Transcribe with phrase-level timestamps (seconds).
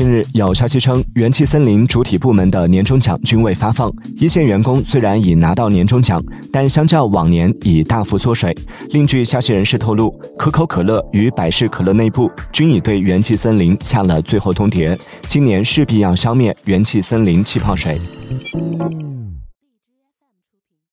[0.00, 3.92] 近日有消息称元气森林主体部门的年终奖均未发放。
[4.16, 8.56] 一线员工虽然已拿到年终奖但相较往年已大幅缩水
[8.92, 17.98] 另据消息人士透露可口可乐与百事可乐内部均已对元气森林下了最后通牒今年势必要消灭元气森林气泡水。